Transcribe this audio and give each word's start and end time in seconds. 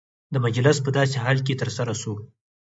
دا 0.33 0.37
مجلس 0.45 0.77
په 0.85 0.89
داسي 0.97 1.17
حال 1.23 1.37
کي 1.45 1.53
ترسره 1.61 1.93
سو، 2.01 2.13